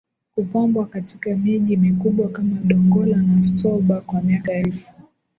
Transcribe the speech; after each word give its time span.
kupambwa 0.35 0.85
katika 0.85 1.35
miji 1.37 1.77
mikubwa 1.77 2.29
kama 2.29 2.57
Dongola 2.63 3.17
na 3.17 3.41
Soba 3.41 4.01
Kwa 4.01 4.21
miaka 4.21 4.53
elfu 4.53 4.89